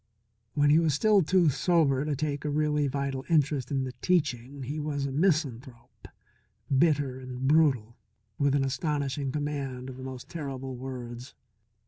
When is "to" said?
2.05-2.15